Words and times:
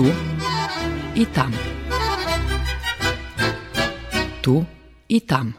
tu 0.00 0.08
i 1.14 1.26
tam. 1.26 1.52
Tu 4.40 4.64
i 5.08 5.20
tam. 5.20 5.52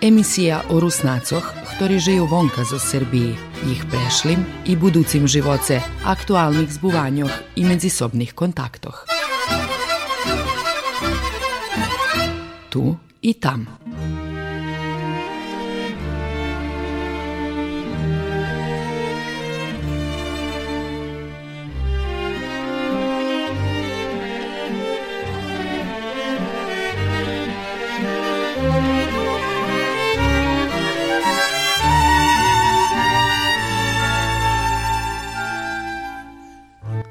Emisija 0.00 0.62
o 0.72 0.80
Rusnacoch, 0.80 1.44
ktorí 1.76 2.00
žijú 2.00 2.24
vonka 2.24 2.64
zo 2.64 2.80
Srbiji, 2.80 3.36
ich 3.68 3.84
prešlim 3.84 4.40
i 4.64 4.72
buducim 4.72 5.28
živoce, 5.28 5.84
aktualnih 6.00 6.72
zbuvanjoh 6.72 7.28
i 7.60 7.68
medzisobnih 7.68 8.32
kontaktoh. 8.32 9.04
Tu 12.72 12.96
i 13.20 13.36
tam. 13.36 13.68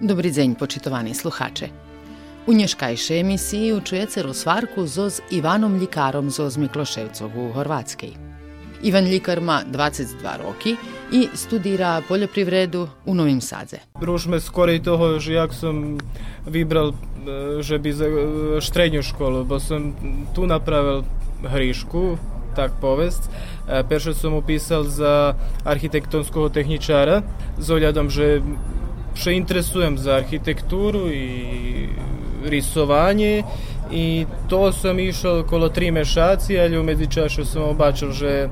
Dobri 0.05 0.31
dzień, 0.31 0.55
poczytowani 0.55 1.15
słuchacze. 1.15 1.69
U 2.47 2.53
nješkajšej 2.53 3.19
emisiji 3.19 3.73
učujete 3.73 4.23
Rusvarku 4.23 4.87
zo 4.87 5.09
s 5.09 5.21
Ivanom 5.31 5.79
Ljikarom 5.79 6.29
zo 6.29 6.49
Zmikloševcov 6.49 7.31
u 7.37 7.53
Horvatskoj. 7.53 8.09
Ivan 8.83 9.05
Ljikar 9.05 9.41
ma 9.41 9.61
22 9.71 10.37
roki 10.43 10.75
i 11.11 11.29
studira 11.33 12.01
poljoprivredu 12.07 12.87
u 13.05 13.15
Novim 13.15 13.41
Sadze. 13.41 13.77
Družme 14.01 14.39
skoro 14.39 14.71
i 14.71 14.83
toho 14.83 15.19
že 15.19 15.33
jak 15.33 15.53
sam 15.53 15.97
vibral 16.47 16.93
že 17.59 17.79
bi 17.79 17.93
za 17.93 18.05
štrednju 18.61 19.03
školu, 19.03 19.45
bo 19.45 19.59
sam 19.59 19.95
tu 20.35 20.47
napravil 20.47 21.03
hrišku, 21.43 22.17
tak 22.55 22.71
povest. 22.81 23.29
Перше 23.89 24.13
сам 24.13 24.33
описав 24.33 24.83
за 24.83 25.35
архітектонського 25.63 26.49
технічара 26.49 27.23
з 27.57 27.69
оглядом, 27.69 28.11
що 28.11 28.41
še 29.15 29.33
interesujem 29.33 29.97
za 29.97 30.15
arhitekturu 30.15 31.07
i 31.11 31.89
risovanje 32.45 33.43
i 33.91 34.25
to 34.49 34.71
sam 34.71 34.99
išao 34.99 35.39
okolo 35.39 35.69
tri 35.69 35.91
mešaci, 35.91 36.59
ali 36.59 36.77
u 36.77 36.83
međučašu 36.83 37.45
sam 37.45 37.63
obačal, 37.63 38.11
že 38.11 38.29
e, 38.29 38.49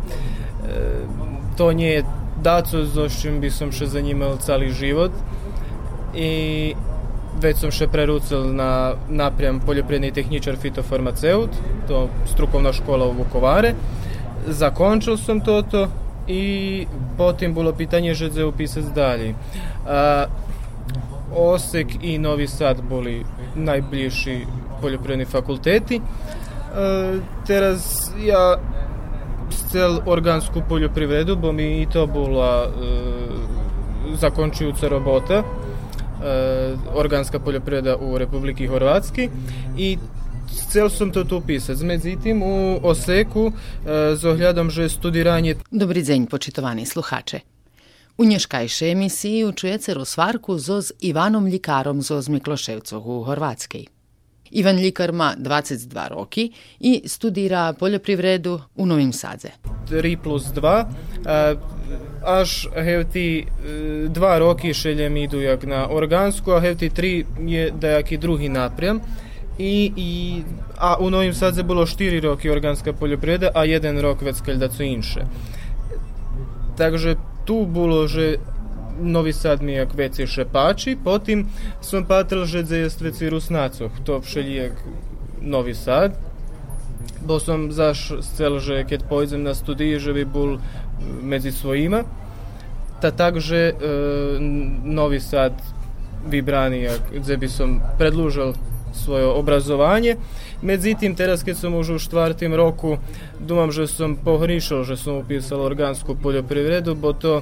to 1.58 1.72
nije 1.72 2.04
daco 2.42 2.86
za 2.86 3.10
čim 3.10 3.40
bi 3.40 3.50
sam 3.50 3.72
še 3.72 3.86
zanimal 3.86 4.38
cali 4.38 4.72
život 4.72 5.12
i 6.16 6.74
već 7.42 7.58
sam 7.58 7.72
še 7.72 7.88
prerucil 7.88 8.54
na 8.56 8.94
naprijam 9.10 9.60
poljoprivredni 9.60 10.12
tehničar 10.12 10.58
fitofarmaceut, 10.58 11.50
to 11.88 12.08
strukovna 12.26 12.74
škola 12.74 13.08
u 13.08 13.14
Vukovare. 13.18 13.74
Zakončil 14.48 15.18
sam 15.18 15.42
toto 15.42 15.88
i 16.28 16.86
potim 17.18 17.54
bilo 17.54 17.74
pitanje 17.74 18.14
že 18.14 18.30
za 18.30 18.48
upisać 18.48 18.84
dalje. 18.96 19.34
Osek 21.36 21.88
i 22.02 22.18
Novi 22.18 22.48
Sad 22.48 22.82
boli 22.82 23.26
najbližši 23.56 24.46
poljoprivredni 24.82 25.26
fakulteti. 25.26 25.96
E, 25.96 26.02
teraz 27.48 28.12
ja 28.20 28.58
cel 29.72 30.00
organsku 30.06 30.62
poljoprivredu, 30.70 31.36
bo 31.36 31.52
mi 31.52 31.82
i 31.82 31.88
to 31.88 32.08
bola 32.08 32.66
e, 32.66 32.70
zakončujúca 34.16 34.88
robota 34.88 35.44
e, 35.44 35.44
organska 36.94 37.40
poljoprivreda 37.40 37.96
u 37.98 38.18
Republiki 38.18 38.68
Horvatski 38.68 39.30
i 39.78 39.98
Chcel 40.52 40.90
som 40.92 41.12
to 41.12 41.24
tu. 41.24 41.40
Medzi 41.84 42.20
tým 42.20 42.44
u 42.44 42.80
Oseku 42.84 43.52
e, 43.52 43.54
s 44.20 44.24
ohľadom, 44.24 44.68
že 44.68 44.92
studiranje... 44.92 45.64
Dobrý 45.72 46.04
deň, 46.04 46.28
počitovaní 46.28 46.84
sluchače. 46.84 47.51
U 48.18 48.26
nješkajšej 48.26 48.92
emisiji 48.92 49.46
učujete 49.46 49.94
rusvarku 49.94 50.58
zoz 50.58 50.92
Ivanom 51.00 51.48
Ljikarom 51.48 52.02
zoz 52.02 52.30
Mikloševcov 52.30 53.10
u 53.10 53.24
Horvatskej. 53.24 53.86
Ivan 54.52 54.80
Ljikar 54.80 55.12
ma 55.12 55.36
22 55.38 56.08
roki 56.10 56.52
i 56.80 57.02
studira 57.06 57.74
poljoprivredu 57.80 58.60
u 58.76 58.86
Novim 58.86 59.14
Sadze. 59.14 59.50
3 59.90 60.18
plus 60.24 60.44
2, 60.44 60.86
až 62.26 62.68
hevti 62.76 63.46
dva 64.08 64.38
roki 64.40 64.74
šeljem 64.74 65.18
idu 65.18 65.42
jak 65.42 65.64
na 65.64 65.88
organsku, 65.90 66.52
a 66.52 66.60
hevti 66.60 66.90
tri 66.90 67.26
je 67.40 67.72
dajaki 67.72 68.18
drugi 68.18 68.50
naprijam. 68.50 69.00
I, 69.58 69.92
i, 69.96 70.42
a 70.78 70.98
u 71.00 71.10
Novim 71.10 71.34
Sadze 71.34 71.64
bilo 71.64 71.86
4 71.86 72.22
roki 72.22 72.50
organska 72.50 72.94
poljoprivreda, 72.94 73.50
a 73.56 73.66
jedan 73.66 74.00
rok 74.00 74.22
već 74.22 74.36
da 74.56 74.72
su 74.72 74.84
inše. 74.84 75.22
Takže 76.78 77.16
tu 77.52 77.68
bolo, 77.68 78.08
že 78.08 78.40
Novi 79.04 79.36
Sad 79.36 79.60
mi 79.60 79.76
jak 79.76 79.92
veci 79.92 80.24
šepači, 80.24 80.96
potim 80.96 81.52
sam 81.84 82.08
patril, 82.08 82.48
že 82.48 82.64
jest 82.64 83.04
veci 83.04 83.28
Rusnacoh, 83.28 83.92
to 84.08 84.24
všelijek 84.24 84.72
Novi 85.44 85.76
Sad, 85.76 86.16
bo 87.20 87.44
som 87.44 87.76
zaš 87.76 88.24
cel, 88.24 88.64
že 88.64 88.88
keď 88.88 89.04
pojdem 89.04 89.44
na 89.44 89.52
studije, 89.52 90.00
že 90.00 90.16
bi 90.16 90.24
bol 90.24 90.64
medzi 91.04 91.52
svojima, 91.52 92.08
ta 93.04 93.12
takže 93.12 93.60
e, 93.68 93.74
Novi 94.88 95.20
Sad 95.20 95.52
vybraný, 96.24 96.88
gde 97.12 97.36
by 97.36 97.50
som 97.52 97.84
predlúžil 98.00 98.56
svoje 98.94 99.26
obrazovanje. 99.26 100.16
Međutim, 100.62 101.16
teraz 101.16 101.44
kad 101.44 101.58
sam 101.58 101.76
už 101.76 101.90
u 101.90 102.00
štvrtim 102.00 102.56
roku, 102.56 102.98
dumam, 103.40 103.72
že 103.72 103.88
sam 103.88 104.16
pohrišao, 104.16 104.84
že 104.84 104.98
sam 104.98 105.16
upisal 105.16 105.62
organsku 105.62 106.16
poljoprivredu, 106.16 106.96
bo 106.96 107.14
to 107.14 107.38
e, 107.38 107.42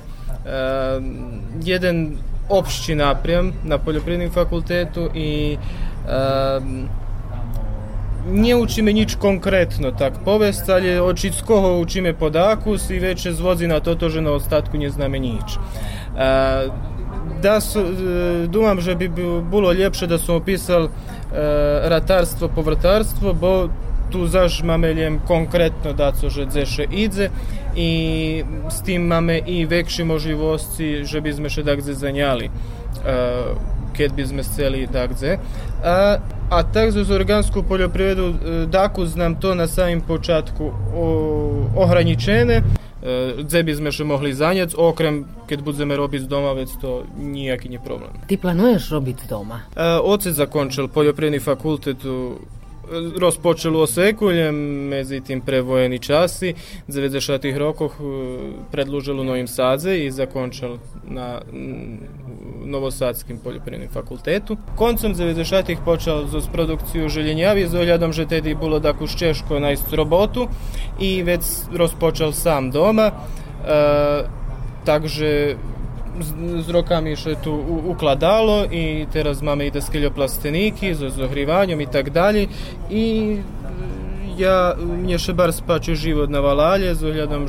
jedan 1.63 2.11
opšći 2.49 2.95
naprijam 2.95 3.53
na 3.63 3.77
poljoprivrednom 3.77 4.31
fakultetu 4.31 5.09
i 5.15 5.57
e, 5.57 6.59
nie 8.31 8.55
učíme 8.55 8.93
nič 8.93 9.15
konkretno 9.15 9.91
tak 9.91 10.13
povest, 10.25 10.69
ale 10.69 11.01
od 11.01 11.17
všetkoho 11.17 11.79
učíme 11.79 12.13
podakus 12.13 12.89
i 12.89 12.99
već 12.99 13.27
zvodi 13.27 13.67
na 13.67 13.79
toto, 13.79 14.09
že 14.09 14.21
na 14.21 14.31
ostatku 14.31 14.77
ne 14.77 14.89
zname 14.89 15.19
nič. 15.19 15.55
E, 15.55 15.59
da 17.41 17.61
su, 17.61 17.79
e, 17.79 18.47
dumam, 18.47 18.81
že 18.81 18.95
bi 18.95 19.09
bilo 19.51 19.73
ljepše 19.73 20.07
da 20.07 20.17
sam 20.17 20.35
opisal 20.35 20.89
e, 21.33 21.89
ratarstvo, 21.89 22.47
povrtarstvo, 22.47 23.33
bo 23.33 23.69
tu 24.11 24.27
zaž 24.27 24.61
máme 24.63 24.93
ljem 24.93 25.19
konkretno 25.27 25.93
da 25.93 26.11
co 26.11 26.29
že 26.29 26.45
dzeše 26.45 26.85
idze 26.91 27.29
i 27.75 28.43
s 28.69 28.81
tim 28.81 29.01
máme 29.01 29.39
i 29.45 29.65
vekši 29.65 30.03
možljivosti, 30.03 31.03
že 31.05 31.21
bi 31.21 31.33
sme 31.33 31.49
še 31.49 31.63
dakze 31.63 31.93
zanjali 31.93 32.49
uh, 32.49 33.57
kad 33.97 34.13
bi 34.13 34.25
sme 34.25 34.43
sceli 34.43 34.87
dakze. 34.87 35.37
A, 35.83 36.17
a 36.49 36.63
tak 36.63 36.91
za 36.91 37.15
organsku 37.15 37.63
poljoprivredu, 37.63 38.33
daku 38.67 39.05
znam 39.05 39.35
to 39.35 39.55
na 39.55 39.67
samim 39.67 40.01
počatku 40.01 40.71
o, 40.95 41.05
ohraničene, 41.75 42.61
gde 43.45 43.59
by 43.63 43.73
sme 43.75 43.89
še 43.95 44.03
mohli 44.03 44.35
zanjať, 44.35 44.75
okrem 44.75 45.23
keď 45.47 45.59
budeme 45.63 45.95
robiť 45.95 46.27
doma, 46.27 46.51
vec 46.51 46.67
to 46.83 47.07
nijaký 47.15 47.71
nie 47.71 47.79
problem. 47.79 48.11
Ty 48.27 48.35
planuješ 48.35 48.91
robiť 48.91 49.17
doma? 49.31 49.71
Ocet 50.03 50.35
zakončil 50.35 50.91
poljoprivredni 50.91 51.39
fakultet 51.39 52.03
u 52.03 52.43
rozpočelo 53.17 53.81
osekuljem, 53.81 54.55
međutim 54.87 55.41
prevojeni 55.41 55.99
časi, 55.99 56.53
90 56.87 57.57
rokoh 57.57 57.95
predlužilo 58.71 59.23
Novim 59.23 59.47
Sadze 59.47 59.97
i 59.97 60.11
zakončal 60.11 60.77
na 61.07 61.41
Novosadskim 62.65 63.37
poljoprivrednim 63.37 63.89
fakultetu. 63.89 64.57
Koncom 64.75 65.15
90 65.15 65.77
počal 65.85 66.27
z 66.27 66.47
produkciju 66.51 67.09
željenjavi, 67.09 67.67
z 67.67 67.73
ohľadom, 67.73 68.13
že 68.13 68.25
tedy 68.25 68.55
bilo 68.55 68.79
da 68.79 68.93
Češko 69.17 69.59
najst 69.59 69.93
robotu 69.93 70.47
i 70.99 71.23
već 71.23 71.41
rozpočal 71.73 72.31
sam 72.31 72.71
doma, 72.71 73.11
e, 73.11 73.13
takže 74.85 75.55
z, 76.21 76.65
z 76.65 76.69
rokami 76.69 77.17
się 77.17 77.35
tu 77.35 77.55
u, 77.55 77.91
układało 77.91 78.65
i 78.65 79.07
teraz 79.11 79.41
mamy 79.41 79.65
i 79.65 79.71
deskelioplastyniki 79.71 80.93
z 80.93 81.19
ogrzewaniem 81.19 81.81
i 81.81 81.87
tak 81.87 82.09
dalej 82.09 82.47
i 82.89 83.37
ja, 84.37 84.75
mnie 85.03 85.19
się 85.19 85.33
bardzo 85.33 85.61
paczy 85.61 85.95
żywot 85.95 86.29
na 86.29 86.41
Walale 86.41 86.95
z 86.95 87.03
oglądem, 87.03 87.45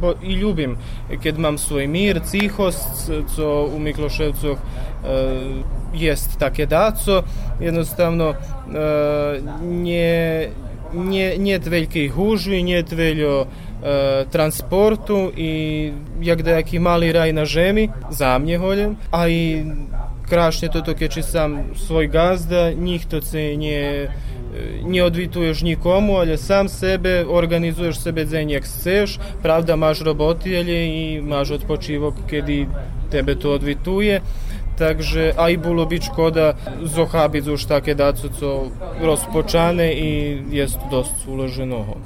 bo 0.00 0.14
i 0.22 0.36
lubię, 0.36 0.68
kiedy 1.20 1.40
mam 1.40 1.58
swój 1.58 1.88
mir, 1.88 2.20
cichost, 2.32 3.12
co 3.36 3.64
u 3.76 3.78
Mikloszewców 3.78 4.58
jest 5.94 6.36
takie 6.36 6.66
daco, 6.66 7.22
jednostavno 7.60 8.34
nie, 9.62 10.48
nie, 10.94 11.38
nie 11.38 11.58
wielkiej 11.58 12.08
hurzy, 12.08 12.62
nie 12.62 12.82
wielu 12.82 13.46
transportu 14.30 15.32
i 15.36 15.92
jak 16.20 16.42
da 16.42 16.50
jaki 16.50 16.78
mali 16.78 17.12
raj 17.12 17.32
na 17.32 17.44
žemi, 17.44 17.88
za 18.10 18.38
mnje 18.38 18.58
holjem, 18.58 18.96
a 19.10 19.28
i 19.28 19.64
krašnie 20.28 20.68
to 20.68 20.80
to 20.80 20.94
keči 20.94 21.22
sam 21.22 21.64
svoj 21.76 22.06
gazda, 22.06 22.72
njih 22.72 23.06
to 23.06 23.22
se 23.22 23.56
nje 23.56 24.10
nie 24.82 25.04
odvituješ 25.04 25.62
nikomu, 25.62 26.16
ali 26.16 26.38
sam 26.38 26.68
sebe 26.68 27.24
organizuješ 27.28 27.98
sebe 27.98 28.24
dzenj 28.24 28.50
jak 28.50 28.64
chceš, 28.64 29.18
pravda 29.42 29.76
maš 29.76 30.00
robotilje 30.00 30.86
i 30.86 31.20
maš 31.22 31.50
odpočivok 31.50 32.14
kedy 32.30 32.66
tebe 33.10 33.34
to 33.34 33.52
odvituje. 33.52 34.20
Takže 34.80 35.36
aj 35.36 35.60
bolo 35.60 35.84
by 35.84 36.00
škoda 36.00 36.56
zochabiť 36.80 37.44
už 37.52 37.68
také 37.68 37.92
dacu, 37.92 38.32
co 38.32 38.72
rozpočane 39.04 39.92
i 39.92 40.40
jest 40.48 40.80
dosť 40.88 41.28
uloženého. 41.28 42.00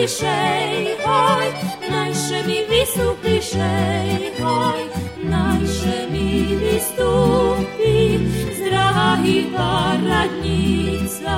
bliżej, 0.00 0.86
oj, 1.06 1.46
najsze 1.90 2.44
mi 2.48 2.58
wisu 2.70 3.16
bliżej, 3.22 4.32
oj, 4.44 4.80
najsze 5.24 6.08
mi 6.12 6.56
wystupi 6.56 8.18
zdrowa 8.56 9.18
i 9.24 9.42
poradnica. 9.56 11.36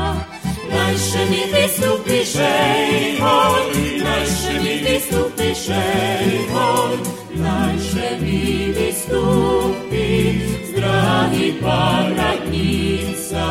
Najsze 0.71 1.27
mi 1.31 1.43
wisu 1.53 1.91
bliżej, 2.05 3.21
oj, 3.23 3.65
najsze 4.05 4.53
mi 4.63 4.75
wisu 4.87 5.31
bliżej, 5.37 6.27
oj, 6.55 6.97
najsze 7.35 8.19
mi 8.21 8.73
wystupi 8.73 10.41
zdrowa 10.69 11.31
i 11.35 11.53
poradnica. 11.53 13.43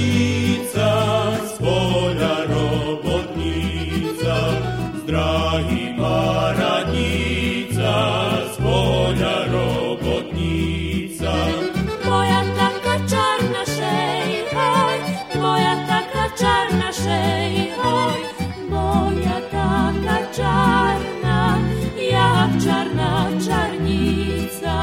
robotnica, 0.00 0.90
z 1.46 1.58
pola 1.58 2.44
robotnica, 2.48 4.36
z 4.96 5.04
drahi 5.06 5.94
paradnica, 5.98 7.94
z 8.54 8.56
pola 8.56 9.36
robotnica. 9.52 11.32
Moja 12.04 12.42
taka 12.56 12.94
czarna 13.10 13.64
szej, 13.76 14.44
moja 15.40 15.76
taka 15.86 16.24
czarna 16.40 16.92
szej, 16.92 17.72
moja 18.70 19.40
taka 19.50 20.18
czarna, 20.36 21.58
jak 22.12 22.50
czarna 22.64 23.28
czarnica. 23.46 24.74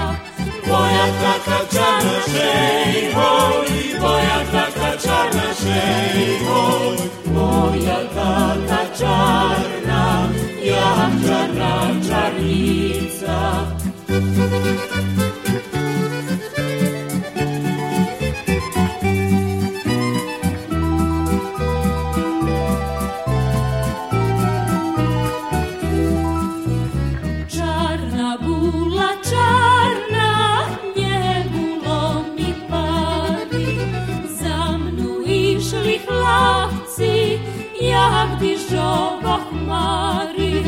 Moja 0.67 1.07
taka 1.23 1.59
czarna 1.71 2.19
szej, 2.33 3.13
moja 7.33 7.99
tata 8.15 8.81
czarna, 8.97 10.29
jak 10.63 11.11
czarna 11.27 11.73
czarnica. 12.09 12.96
różowo 38.71 39.37
chmary. 39.49 40.63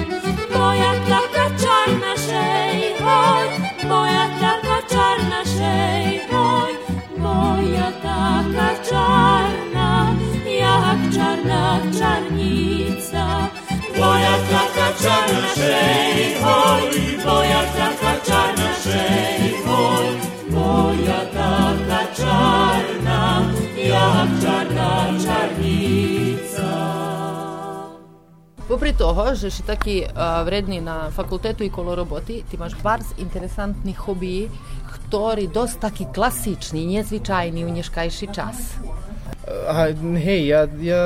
Moja 0.57 0.93
taka 1.09 1.45
czarna 1.61 2.15
szej, 2.17 2.93
oj, 3.05 3.47
moja 3.87 4.29
taka 4.41 4.81
czarna 4.89 5.43
szej, 5.45 6.21
oj, 6.33 6.73
moja 7.17 7.91
taka 7.91 8.69
czarna, 8.89 10.15
jak 10.45 11.13
czarna 11.15 11.79
czarnica. 11.99 13.47
Moja 13.97 14.35
taka 14.51 14.87
czarna 15.03 15.47
szej, 15.55 16.35
oj, 16.45 16.88
Попри 28.68 28.96
того, 28.96 29.36
že 29.36 29.52
si 29.52 29.60
taký 29.60 30.08
uh, 30.08 30.40
vredný 30.40 30.80
na 30.80 31.12
fakultetu 31.12 31.64
i 31.64 31.70
koloroboty, 31.70 32.48
ty 32.48 32.56
máš 32.56 32.72
bardzo 32.80 33.12
interesantní 33.20 33.92
hobby, 33.92 34.48
ktorý 34.88 35.52
dosť 35.52 35.76
taký 35.84 36.04
klasičný, 36.08 36.88
nezvyčajný 36.96 37.60
u 37.60 37.68
dneškajší 37.68 38.26
čas. 38.32 38.80
A, 39.68 39.92
hej, 40.16 40.48
ja, 40.48 40.64
ja 40.80 41.04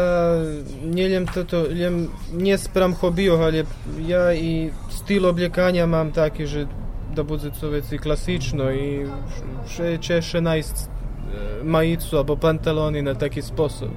neljem 0.86 1.26
toto, 1.26 1.66
ljem, 1.66 2.14
nie 2.30 2.54
spram 2.54 2.94
hobio, 2.94 3.42
ali 3.42 3.66
ja 4.06 4.30
i 4.30 4.70
stil 4.94 5.26
obliekania 5.26 5.86
mam 5.90 6.14
taki, 6.14 6.46
że 6.46 6.70
da 7.10 7.26
bude 7.26 7.50
co 7.50 7.70
veci 7.74 7.98
klasično 7.98 8.70
i 8.70 9.02
še 9.66 9.98
češe 9.98 10.40
najst 10.40 10.86
majicu 11.64 12.16
albo 12.16 12.36
pantaloni 12.36 13.02
na 13.02 13.14
taki 13.14 13.42
sposób. 13.42 13.90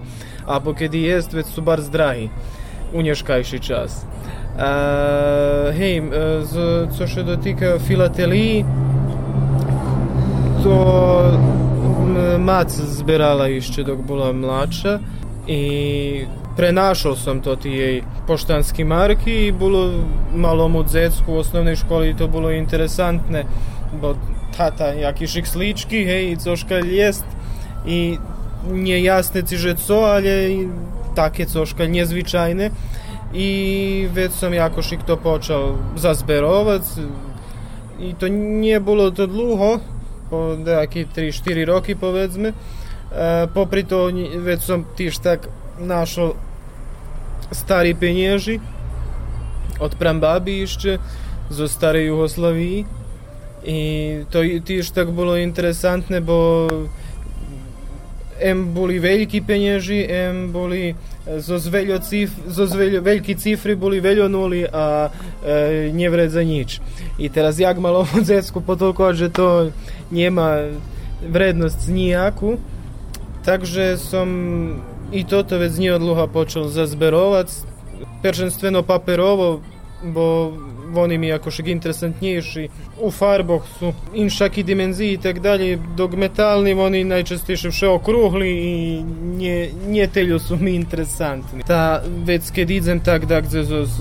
Albo 0.45 0.73
kiedy 0.73 0.97
jest, 0.97 1.33
već 1.33 1.47
su 1.47 1.61
bar 1.61 1.81
zdrahi 1.81 2.29
Unieżkajszy 2.92 3.60
czas. 3.60 4.06
E, 4.58 5.74
hej, 5.78 6.02
z, 6.42 6.54
co 6.94 7.06
się 7.06 7.24
dotyka 7.24 7.78
filatelii, 7.78 8.64
to 10.62 11.22
mac 12.38 12.72
zbierala 12.72 13.48
jeszcze 13.48 13.84
dok 13.84 14.02
była 14.02 14.32
mladsza 14.32 14.98
i 15.46 16.26
prenašao 16.56 17.16
sam 17.16 17.40
to 17.40 17.56
jej 17.64 18.02
poštanski 18.26 18.84
marki 18.84 19.46
i 19.46 19.52
bilo 19.52 19.90
malom 20.34 20.76
u 20.76 20.88
Zecku 20.88 21.32
u 21.32 21.38
osnovnoj 21.38 21.76
školi 21.76 22.14
to 22.14 22.28
bilo 22.28 22.50
interesantne 22.50 23.44
bo 24.00 24.14
tata 24.56 24.86
jakišik 24.86 25.46
slički 25.48 26.04
hej, 26.04 26.36
coškalj 26.36 26.94
jest 26.94 27.24
i 27.86 28.18
nie 28.72 29.00
jasne 29.00 29.42
ci, 29.44 29.56
że 29.56 29.74
co, 29.74 30.12
ale 30.12 30.30
takie 31.16 31.46
coškalj 31.46 31.88
niezwyczajne 31.88 32.70
i 33.34 34.08
već 34.12 34.32
sam 34.32 34.54
jakošik 34.54 35.02
to 35.02 35.16
počeo 35.16 35.74
zazberovac 35.96 36.82
i 38.00 38.14
to 38.14 38.28
nije 38.28 38.80
bilo 38.80 39.10
to 39.10 39.26
dluho 39.26 39.78
po 40.30 40.56
neki 40.56 41.06
3-4 41.16 41.64
roki 41.64 41.96
povedzme. 41.96 42.52
E, 43.12 43.46
popri 43.54 43.84
to 43.84 44.10
već 44.36 44.62
sam 44.62 44.84
tiš 44.96 45.18
tak 45.18 45.48
našao 45.80 46.34
stari 47.50 47.94
penježi 47.94 48.60
od 49.80 49.94
prambabi 49.98 50.62
išće 50.62 50.98
zo 51.50 51.68
stare 51.68 52.04
Jugoslaviji 52.04 52.84
i 53.66 54.18
to 54.30 54.42
tiš 54.64 54.90
tak 54.90 55.10
bilo 55.10 55.36
interesantne 55.36 56.20
bo 56.20 56.68
em 58.40 58.64
boli 58.74 58.98
veliki 58.98 59.40
penježi 59.40 60.06
em 60.08 60.52
boli 60.52 60.94
zo 61.38 61.58
zveljo 61.58 61.98
cif, 61.98 62.30
zo 62.46 62.66
zveljo, 62.66 63.00
veliki 63.02 63.34
cifri 63.34 63.74
boli 63.74 64.00
veljo 64.00 64.28
nuli, 64.28 64.66
a 64.72 65.08
e, 65.46 65.90
nie 65.92 66.10
vredza 66.10 66.42
nič. 66.42 66.80
I 67.18 67.28
teraz 67.28 67.58
jak 67.58 67.78
malovom 67.78 68.22
dziecku 68.22 68.60
potolko, 68.60 69.10
že 69.12 69.28
to 69.28 69.70
nema 70.10 70.70
vrednosť 71.26 71.88
nijaku, 71.90 72.58
takže 73.42 73.98
som 73.98 74.28
i 75.10 75.26
toto 75.26 75.58
vec 75.58 75.74
nie 75.78 75.90
od 75.90 76.02
dlho 76.02 76.26
počal 76.30 76.70
zazberovať. 76.70 77.50
Peršenstveno 78.22 78.82
paperovo 78.82 79.62
bo 80.12 80.52
вони 80.92 81.18
mi 81.18 81.26
jakoś 81.26 81.60
interesantniejsi. 81.60 82.68
U 83.00 83.10
farboch 83.10 83.66
su 83.78 83.92
inšaki 84.14 84.64
dimenziji 84.64 85.12
i 85.12 85.18
tak 85.18 85.40
dalje, 85.40 85.78
dok 85.96 86.12
metalni 86.16 86.72
oni 86.72 87.04
najčastejše 87.04 87.68
vše 87.68 87.88
okruhli 87.88 88.48
i 88.48 89.02
nje, 89.36 89.70
nje 89.88 90.06
telju 90.06 90.38
su 90.38 90.56
mi 90.56 90.74
interesantni. 90.74 91.62
Ta, 91.66 92.02
već 92.24 92.42
kad 92.54 92.70
idem 92.70 93.00
tak 93.00 93.26
da 93.26 93.40
gde 93.40 93.64
s 93.64 94.00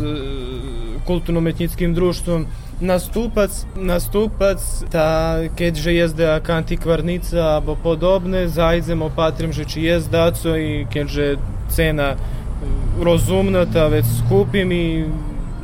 kulturno-metnickim 1.06 1.94
društvom 1.94 2.46
nastupac, 2.82 3.66
nastupac, 3.76 4.60
ta 4.92 5.40
keďže 5.56 5.92
jezde 5.92 6.26
ak 6.28 6.50
antikvarnica 6.50 7.56
albo 7.56 7.76
podobne, 7.76 8.48
zajdem 8.48 9.02
opatrim, 9.02 9.54
že 9.54 9.66
či 9.66 9.82
jest 9.82 10.10
daco 10.12 10.58
i 10.58 10.88
keďže 10.94 11.38
cena 11.70 12.16
rozumna, 13.02 13.66
ta 13.66 13.88
već 13.88 14.06
skupim 14.26 14.72
i 14.72 15.06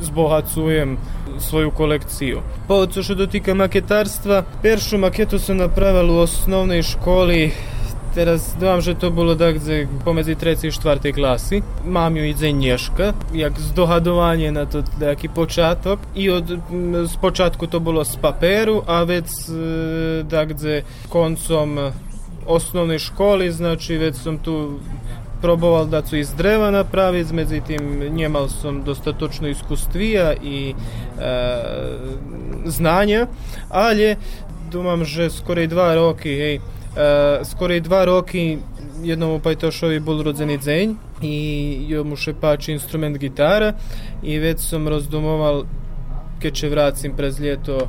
zbohacujem 0.02 0.96
svoju 1.38 1.70
kolekciju. 1.70 2.40
Po 2.68 2.86
co 2.86 3.02
što 3.02 3.14
dotika 3.14 3.54
maketarstva, 3.54 4.42
peršu 4.62 4.98
maketu 4.98 5.38
sam 5.38 5.56
napravil 5.56 6.10
u 6.10 6.18
osnovnej 6.18 6.82
školi 6.82 7.52
Teraz 8.14 8.54
dodam, 8.60 8.80
że 8.80 8.94
to 8.94 9.10
było 9.10 9.36
tak, 9.36 9.54
że 9.64 9.86
pomiędzy 10.04 10.36
trzeciej 10.36 10.70
i 10.70 10.72
czwartej 10.72 11.12
klasy. 11.12 11.62
Mam 11.84 12.16
ją 12.16 12.24
idzie 12.24 12.52
Nieszka, 12.52 13.12
jak 13.34 13.60
zdogadowanie 13.60 14.52
na 14.52 14.66
to 14.66 14.82
taki 15.00 15.28
początek. 15.28 16.00
I 16.14 16.30
od, 16.30 16.44
z 17.06 17.16
początku 17.16 17.66
to 17.66 17.80
było 17.80 18.04
z 18.04 18.16
papieru, 18.16 18.82
a 18.86 19.06
więc 19.06 19.52
tak, 20.30 20.60
że 20.60 20.82
końcem 21.08 21.78
osnovnej 22.46 22.98
školy, 22.98 23.52
znači 23.52 23.98
već 23.98 24.16
sam 24.16 24.38
tu 24.38 24.78
probovao 25.42 25.84
da 25.84 26.06
su 26.06 26.16
iz 26.16 26.34
dreva 26.34 26.70
napraviti, 26.70 27.34
međutim 27.34 28.00
njemal 28.10 28.48
sam 28.48 28.82
dostatočno 28.82 29.48
iskustvija 29.48 30.34
i 30.42 30.74
e, 30.74 30.74
znanja, 32.64 33.26
ali 33.68 34.16
думам, 34.70 35.04
že 35.04 35.30
скоро 35.30 35.66
два 35.66 35.94
роки, 35.94 36.28
hej, 36.28 36.54
e, 36.56 37.44
скоро 37.44 37.80
два 37.80 38.04
роки 38.04 38.58
jednom 39.02 39.40
Pajtošovi 39.40 40.00
bol 40.00 40.22
rodzený 40.22 40.58
deň 40.58 40.94
i 41.22 41.36
jemu 41.90 42.16
še 42.16 42.34
páči 42.34 42.72
instrument 42.72 43.18
gitara 43.18 43.72
i 44.22 44.38
već 44.38 44.60
sam 44.60 44.88
rozdomoval 44.88 45.64
keď 46.42 46.54
će 46.54 46.68
vracim 46.68 47.12
prez 47.16 47.40
ljeto 47.40 47.88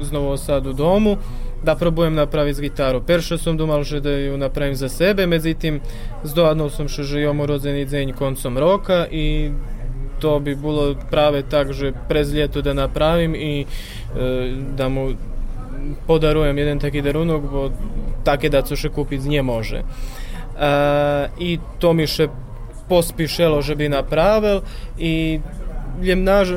z 0.00 0.12
Novog 0.12 0.38
Sadu 0.38 0.72
domu 0.72 1.16
da 1.64 1.74
probujem 1.74 2.14
napraviti 2.14 2.60
gitaru. 2.60 3.00
Perše 3.00 3.38
som 3.38 3.56
думал, 3.56 3.84
že 3.84 4.00
da 4.00 4.10
ju 4.10 4.38
napravim 4.38 4.74
za 4.74 4.88
sebe, 4.88 5.26
međutim, 5.26 5.80
zdoadnul 6.24 6.70
som, 6.70 6.88
že 6.88 7.02
že 7.02 7.20
jomu 7.20 7.46
rodzeni 7.46 7.86
deň 7.86 8.12
koncom 8.12 8.58
roka 8.58 9.06
i 9.10 9.50
to 10.20 10.38
bi 10.40 10.54
bilo 10.54 10.94
prave 11.10 11.42
tak, 11.42 11.72
že 11.72 11.92
prez 12.08 12.34
ljeto 12.34 12.62
da 12.62 12.72
napravim 12.72 13.34
i 13.34 13.60
e, 13.60 13.66
da 14.76 14.88
mu 14.88 15.12
podarujem 16.06 16.58
jeden 16.58 16.78
taki 16.78 17.02
darunok, 17.02 17.42
bo 17.42 17.70
takie 18.24 18.48
da 18.50 18.62
co 18.62 18.76
še 18.76 18.88
kupić 18.88 19.24
nie 19.24 19.42
može. 19.42 19.76
E, 19.76 19.84
I 21.38 21.58
to 21.78 21.92
mi 21.92 22.06
še 22.06 22.28
pospišelo, 22.88 23.62
že 23.62 23.74
bi 23.74 23.88
napravil 23.88 24.62
i 24.98 25.40
jem 26.02 26.24
naž, 26.24 26.52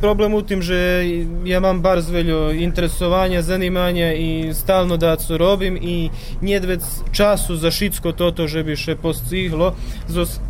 problem 0.00 0.34
u 0.34 0.42
tim, 0.42 0.62
že 0.62 1.06
ja 1.44 1.60
mam 1.60 1.82
bardzo 1.82 2.12
veľo 2.12 2.52
interesovanja, 2.52 3.42
zanimanja 3.42 4.12
i 4.12 4.54
stalno 4.54 4.96
da 4.96 5.16
co 5.16 5.38
robim 5.38 5.76
i 5.76 6.10
njedvec 6.42 6.82
času 7.12 7.56
za 7.56 7.70
šitsko 7.70 8.12
toto, 8.12 8.46
že 8.46 8.64
bi 8.64 8.76
še 8.76 8.96
postiglo. 8.96 9.74
Zos, 10.08 10.40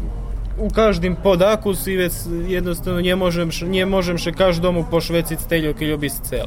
u 0.58 0.70
každým 0.70 1.16
podaku 1.16 1.74
si 1.74 1.96
vec 1.96 2.14
jednostavno 2.48 3.00
nie 3.00 3.14
môžem, 3.14 3.50
nie 3.68 3.84
môžem 3.84 4.18
še 4.18 4.32
každomu 4.32 4.86
pošveciť 4.86 5.38
steljo, 5.40 5.74
keď 5.74 5.88
by 5.98 6.08
chcel. 6.08 6.46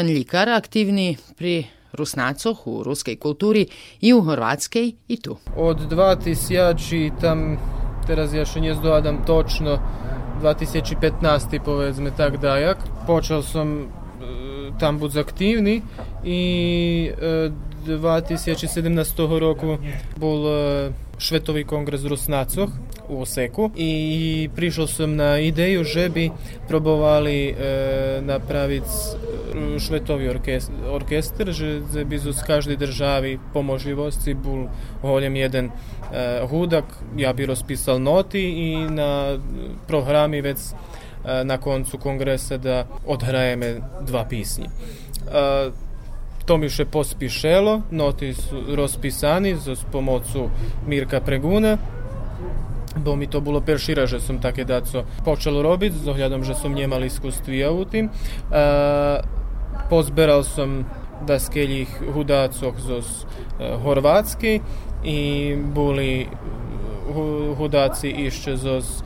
Ivan 0.00 0.12
Ljikar 0.12 0.48
aktivni 0.48 1.16
pri 1.36 1.66
Rusnacoh 1.92 2.66
u 2.66 2.82
ruskej 2.82 3.16
kulturi 3.16 3.66
i 4.00 4.14
u 4.14 4.22
Horvatskej 4.22 4.92
i 5.08 5.16
tu. 5.20 5.36
Od 5.56 5.80
2000 5.90 7.20
tam, 7.20 7.58
teraz 8.06 8.32
ja 8.32 8.46
še 8.48 8.62
nie 8.64 8.72
zdovadam 8.74 9.18
točno, 9.28 9.76
2015 10.40 11.60
povedzme 11.60 12.14
tak 12.16 12.40
dajak. 12.40 12.80
Počel 13.06 13.44
som 13.44 13.92
tam 14.80 14.96
buď 14.96 15.20
aktívny 15.20 15.82
i 16.24 16.40
2017 17.84 19.20
roku 19.36 19.76
bol 20.16 20.48
Švetový 21.20 21.68
kongres 21.68 22.08
Rusnacoch 22.08 22.72
u 23.10 23.20
Oseku 23.22 23.70
i 23.76 24.48
prišiel 24.56 24.86
som 24.86 25.16
na 25.16 25.38
ideju, 25.38 25.84
že 25.84 26.08
by 26.08 26.30
probovali 26.68 27.50
e, 27.50 27.54
napraviť 28.22 28.86
švetový 29.78 30.30
orkestr, 30.30 30.72
orkestr 30.86 31.50
že 31.50 31.82
by 32.04 32.16
z 32.18 32.42
každej 32.46 32.76
državi 32.76 33.38
po 33.52 33.62
možljivosti 33.62 34.34
bol 34.34 34.70
holjem 35.02 35.36
jeden 35.36 35.66
e, 35.66 35.72
hudak, 36.46 36.84
ja 37.16 37.32
bi 37.32 37.46
rozpisal 37.46 37.98
noti 37.98 38.40
i 38.40 38.76
na 38.90 39.38
programi 39.86 40.40
već 40.40 40.58
e, 40.58 41.44
na 41.44 41.58
koncu 41.58 41.98
kongresa 41.98 42.56
da 42.56 42.86
odhrajeme 43.06 43.80
dva 44.06 44.24
pisnji. 44.24 44.66
E, 44.66 45.70
to 46.44 46.56
mi 46.58 46.66
še 46.66 46.84
pospišelo, 46.84 47.82
noti 47.90 48.34
su 48.34 48.74
rozpisani 48.74 49.54
z 49.56 49.76
pomocu 49.92 50.48
Mirka 50.86 51.20
Preguna, 51.20 51.76
bo 52.96 53.16
mi 53.16 53.26
to 53.26 53.40
bilo 53.40 53.60
perši 53.60 53.94
raz, 53.94 54.10
že 54.10 54.20
sam 54.20 54.40
take 54.40 54.64
daco 54.64 55.04
počelo 55.24 55.62
robiti, 55.62 55.98
s 55.98 56.06
ohľadom, 56.08 56.42
že 56.42 56.54
som 56.54 56.74
nemal 56.74 57.04
iskustvi 57.04 57.62
u 57.66 57.82
e, 57.82 57.86
tim. 57.90 58.10
pozberal 59.90 60.42
sam 60.42 60.84
daskeljih 61.26 61.88
hudacoh 62.14 62.74
zos 62.78 63.24
e, 63.60 63.76
horvatski 63.82 64.60
i 65.04 65.20
boli 65.56 66.20
e, 66.20 66.28
hudaci 67.56 68.10
išće 68.10 68.56
zos 68.56 69.02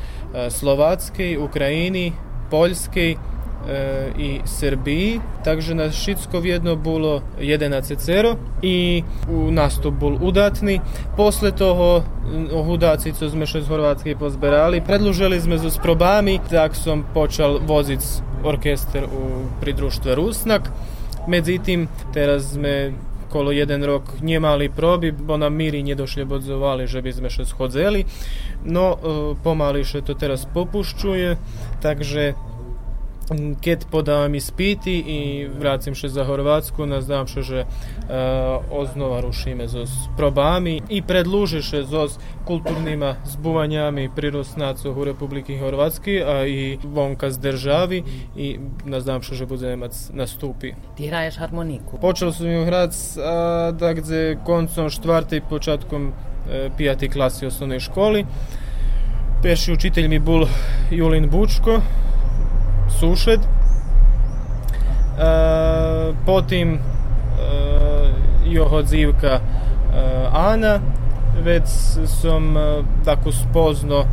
slovatski, 0.51 1.39
ukrajini, 1.39 2.13
poljski, 2.51 3.17
i 4.19 4.41
Srbiji, 4.45 5.21
takže 5.45 5.75
na 5.75 5.89
všetko 5.89 6.45
jedno 6.45 6.77
bolo 6.77 7.23
11 7.41 7.97
cero 7.99 8.37
i 8.63 9.03
u 9.29 9.51
nastup 9.51 9.95
bol 9.95 10.19
udatný. 10.21 10.81
Posle 11.17 11.53
toho 11.53 12.05
hudáci, 12.53 13.13
co 13.13 13.29
sme 13.29 13.47
še 13.47 13.65
z 13.65 13.69
Horvátskej 13.69 14.15
pozberali, 14.17 14.85
predlužili 14.85 15.41
sme 15.41 15.57
so 15.59 15.73
sprobami, 15.73 16.41
tak 16.51 16.77
som 16.77 17.05
počal 17.05 17.61
voziť 17.65 18.03
orkester 18.45 19.09
u, 19.09 19.49
pri 19.61 19.73
društve 19.73 20.15
Rusnak. 20.15 20.69
Međutim, 21.29 21.89
teraz 22.13 22.53
sme 22.53 22.93
kolo 23.35 23.51
jeden 23.51 23.85
rok 23.85 24.03
nemali 24.23 24.71
probi, 24.71 25.11
bo 25.11 25.37
nam 25.37 25.55
miri 25.55 25.83
nedošli 25.83 26.25
bodzovali, 26.25 26.87
že 26.87 27.03
by 27.03 27.11
sme 27.13 27.29
še 27.31 27.43
schodzeli. 27.43 28.05
No, 28.63 28.95
e, 28.95 28.99
pomali 29.43 29.83
še 29.83 30.07
to 30.07 30.15
teraz 30.15 30.47
popuščuje, 30.55 31.35
takže 31.83 32.39
keď 33.61 33.89
podávam 33.89 34.35
ispiti 34.35 34.99
i 35.01 35.19
vracim 35.49 35.97
še 35.97 36.13
za 36.13 36.25
Horvátsku, 36.29 36.85
nazdám 36.85 37.25
še, 37.25 37.41
že 37.43 37.61
uh, 37.65 38.61
oznova 38.69 39.25
rušíme 39.25 39.65
so 39.69 39.89
probami 40.17 40.83
i 40.93 41.01
predlužiše 41.01 41.85
so 41.89 42.05
kulturnima 42.45 43.17
zbuvanjami 43.25 44.13
prirosnacoh 44.13 44.97
u 44.97 45.05
Republiki 45.05 45.57
Horvatski, 45.57 46.21
a 46.21 46.45
i 46.45 46.77
vonka 46.85 47.33
z 47.33 47.41
državi 47.41 47.99
i 48.37 48.61
nazdám 48.85 49.25
še, 49.25 49.41
že 49.41 49.49
budeme 49.49 49.89
mať 49.89 50.13
nastupi. 50.13 50.77
Ti 51.01 51.09
hraješ 51.09 51.41
harmoniku? 51.41 51.97
Počal 51.97 52.37
som 52.37 52.45
ju 52.45 52.69
hrať 52.69 52.93
da 53.73 53.93
gde 53.97 54.37
koncom 54.45 54.91
štvrtej, 54.91 55.41
počatkom 55.49 56.13
e, 56.13 56.13
pijati 56.77 57.09
klasi 57.09 57.47
osnovnej 57.47 57.81
školi. 57.81 58.25
Perši 59.43 59.73
učitelj 59.73 60.09
mi 60.09 60.19
bol 60.19 60.47
Julin 60.91 61.29
Bučko, 61.31 61.81
sused. 63.01 63.41
E, 63.41 63.47
potim 66.27 66.75
e, 66.75 66.79
jeho 68.47 68.83
dzivka 68.83 69.29
e, 69.29 69.41
Ana, 70.33 70.81
već 71.43 71.63
sam 72.07 72.57
e, 72.57 72.83
tako 73.05 73.33
spozno 73.33 73.99
e, 73.99 74.05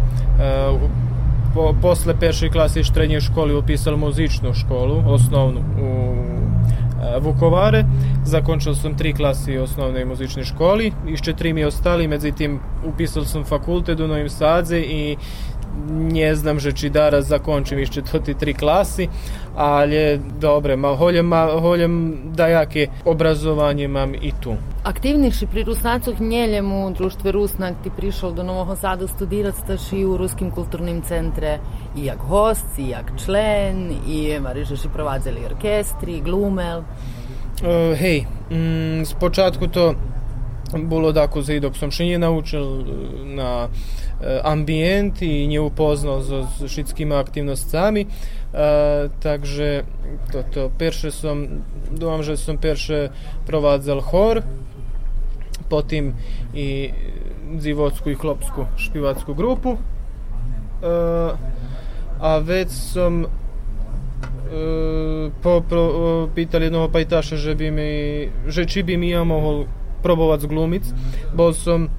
po, 1.54 1.76
posle 1.82 2.16
peršej 2.20 2.50
klasi 2.50 2.84
štrednje 2.84 3.22
školi 3.22 3.56
upisal 3.56 3.98
muzičnu 3.98 4.54
školu, 4.54 5.04
osnovnu 5.08 5.60
u 5.60 6.16
e, 7.04 7.20
Vukovare. 7.20 7.86
Zakončil 8.26 8.76
sam 8.76 8.98
tri 8.98 9.14
klasi 9.14 9.58
osnovne 9.58 10.06
muzične 10.06 10.44
školi, 10.44 10.92
išće 11.08 11.34
tri 11.34 11.54
mi 11.54 11.66
ostali, 11.66 12.08
međutim 12.08 12.60
upisal 12.86 13.24
sam 13.26 13.44
fakultet 13.44 14.00
u 14.00 14.08
Novim 14.08 14.30
Sadze 14.30 14.80
i 14.80 15.18
nie 15.92 16.36
znam, 16.36 16.60
že 16.60 16.72
či 16.72 16.90
daraz 16.90 17.28
zakončim 17.28 17.80
ešte 17.80 18.02
to 18.02 18.20
ti 18.20 18.34
tri 18.34 18.54
klasy, 18.54 19.10
ale 19.56 20.20
dobre, 20.40 20.76
ma, 20.76 20.96
hoľem, 20.96 21.28
ma, 21.28 21.52
hoľem 21.60 21.94
dajaké 22.36 22.88
obrazovanje 23.06 23.88
mam 23.88 24.16
i 24.16 24.32
tu. 24.40 24.56
Aktivnejši 24.84 25.46
pri 25.48 25.64
Rusnacu 25.64 26.14
hnjeljem 26.18 26.72
u 26.72 26.90
društve 26.90 27.32
Rusnak 27.32 27.84
ti 27.84 27.92
prišao 27.98 28.32
do 28.32 28.44
Novog 28.44 28.78
Sada 28.78 29.08
studirat 29.08 29.56
staš 29.56 29.94
i 29.94 30.06
u 30.06 30.18
Ruskim 30.18 30.52
kulturnim 30.52 31.02
centre 31.02 31.60
i 31.98 32.06
jak 32.06 32.20
host, 32.20 32.80
i 32.80 32.90
jak 32.90 33.12
člen, 33.26 33.92
i 34.08 34.40
marišeš 34.40 34.86
i 34.86 34.94
provadzeli 34.94 35.46
orkestri, 35.46 36.22
glumel. 36.22 36.80
Uh, 37.62 37.98
hej, 37.98 38.26
mm, 38.50 39.06
spočatku 39.06 39.68
to 39.68 39.94
bolo 40.78 41.14
tako 41.14 41.42
za 41.42 41.60
dok 41.60 41.76
som 41.78 41.92
še 41.92 42.04
nije 42.04 42.20
naučil 42.20 42.66
na 43.36 43.68
E, 44.24 44.44
ambijent 44.44 45.22
i 45.22 45.48
nie 45.48 45.62
upoznał 45.62 46.22
s 46.22 46.30
z 46.58 46.64
wszystkimi 46.72 47.14
aktywnościami. 47.14 48.06
E, 48.54 49.10
także 49.20 49.84
to, 50.32 50.44
to 50.44 50.70
pierwsze 50.78 51.12
są, 51.12 51.48
dumam, 51.92 52.24
że 52.24 52.38
są 52.38 52.58
chor, 54.02 54.42
potem 55.70 56.14
i 56.54 56.94
dziwotsku 57.56 58.10
i 58.10 58.16
klopsku 58.16 58.66
śpiewacku 58.76 59.36
grupu. 59.36 59.78
E, 60.84 61.38
a 62.20 62.40
već 62.40 62.72
sam 62.72 63.26
e, 63.26 63.28
po, 65.42 65.62
pro, 65.70 65.92
pital 66.36 66.62
jednog 66.62 66.92
pajtaša 66.92 67.36
že 67.36 67.56
bi 67.56 67.72
mi, 67.72 67.92
že 68.48 68.66
či 68.66 68.84
bi 68.84 68.98
mi 68.98 69.10
ja 69.10 69.24
mogol 69.24 69.66
probovat 70.02 70.42
zglumic, 70.42 70.84
bol 71.34 71.54
sam 71.54 71.90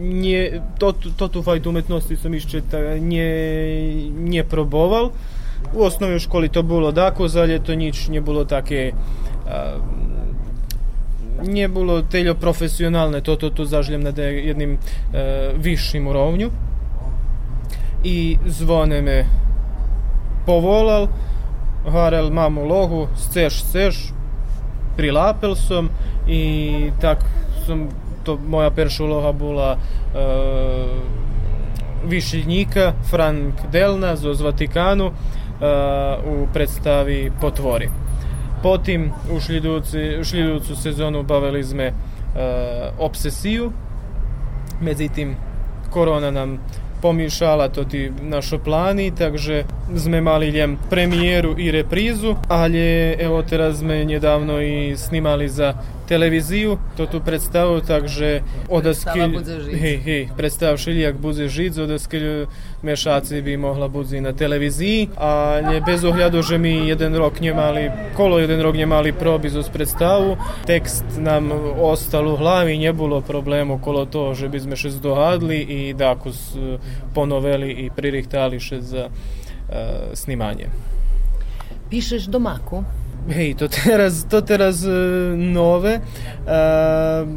nie, 0.00 0.62
to, 0.78 0.92
to 0.92 1.28
tutaj 1.28 1.60
do 1.60 1.70
umiejętności 1.70 2.16
sam 2.16 2.34
jeszcze 2.34 2.62
nie, 3.00 3.34
nie 4.10 4.44
próbował. 4.44 5.10
U 5.74 5.84
osnovnoj 5.84 6.20
školi 6.20 6.50
to 6.50 6.62
bilo 6.62 6.92
tako, 6.92 7.28
za 7.28 7.44
ljeto 7.44 7.74
nič 7.74 8.08
nije 8.08 8.20
bilo 8.20 8.44
take... 8.44 8.92
nije 11.46 11.68
bilo 11.68 12.02
teljo 12.02 12.34
profesionalne, 12.34 13.20
to, 13.20 13.36
to, 13.36 13.50
to 13.50 13.64
zaželjem 13.64 14.02
na 14.02 14.22
jednim 14.22 14.78
višim 15.56 16.06
urovnju. 16.06 16.50
I 18.04 18.38
zvone 18.46 19.02
me 19.02 19.24
povolal, 20.46 21.08
harel 21.92 22.30
mamu 22.30 22.64
logu, 22.64 23.08
sceš, 23.16 23.62
sceš, 23.62 24.12
prilapel 24.96 25.54
sam 25.54 25.88
i 26.28 26.90
tak 27.00 27.24
sam 27.66 27.88
to 28.22 28.38
moja 28.48 28.70
perša 28.70 29.04
uloha 29.04 29.32
bola 29.32 29.76
e, 29.76 30.18
višeljnika 32.04 32.92
Frank 33.10 33.54
Delna 33.72 34.16
z 34.16 34.40
Vatikanu 34.40 35.06
e, 35.06 35.12
u 36.26 36.46
predstavi 36.52 37.32
Potvori. 37.40 37.88
Potim 38.62 39.12
u 39.32 39.40
šljiducu 40.24 40.76
sezonu 40.76 41.22
bavili 41.22 41.64
sme 41.64 41.84
e, 41.84 41.92
obsesiju, 42.98 43.72
međutim 44.80 45.36
korona 45.90 46.30
nam 46.30 46.58
pomýšala 47.02 47.68
to 47.68 47.84
ti 47.84 48.12
našo 48.22 48.58
plani, 48.58 49.10
takže 49.10 49.64
sme 49.96 50.20
mali 50.20 50.50
ljem 50.50 50.78
premijeru 50.90 51.54
i 51.58 51.70
reprizu, 51.70 52.36
ali 52.48 52.80
evo 53.18 53.42
teraz 53.42 53.78
sme 53.78 54.04
nedávno 54.04 54.60
i 54.60 54.96
snimali 54.96 55.48
za 55.48 55.74
телевизију, 56.10 56.78
тоту 56.96 57.20
представу 57.20 57.80
также 57.80 58.42
одаскил 58.68 59.38
хи 59.70 59.92
хи 60.04 60.18
представ 60.36 60.80
шиљак 60.82 61.20
бузе 61.22 61.48
жид 61.48 61.74
за 61.74 61.86
одаскил 61.86 62.50
мешаци 62.82 63.40
би 63.40 63.56
могла 63.56 63.88
бузи 63.88 64.20
на 64.20 64.34
телевизији, 64.34 65.10
а 65.16 65.62
не 65.62 65.80
без 65.80 66.04
огляду 66.04 66.42
же 66.42 66.58
ми 66.58 66.90
еден 66.90 67.14
рок 67.16 67.40
не 67.40 67.52
мали 67.52 67.92
коло 68.16 68.38
еден 68.38 68.60
рок 68.60 68.74
не 68.74 68.86
мали 68.86 69.12
пробиз 69.12 69.54
uz 69.54 69.68
представу, 69.68 70.38
текст 70.66 71.04
нам 71.16 71.52
остал 71.78 72.34
у 72.34 72.36
глави, 72.36 72.78
не 72.78 72.92
було 72.92 73.22
проблему 73.22 73.78
коло 73.78 74.06
того, 74.06 74.34
že 74.34 74.48
bismo 74.48 74.76
še 74.76 74.90
zdohadli 74.90 75.60
i 75.62 75.94
dakus 75.94 76.56
ponoveli 77.14 77.86
i 77.86 77.90
pririhtali 77.90 78.60
še 78.60 78.80
za 78.80 79.06
uh, 79.06 80.12
snimanje. 80.14 80.66
Pišeš 81.90 82.26
domaku? 82.30 82.84
Hej, 83.28 83.54
to 83.54 83.68
teraz, 83.68 84.24
to 84.24 84.42
teraz 84.42 84.84
uh, 84.84 84.92
nove. 85.36 86.00
Uh, 86.00 87.28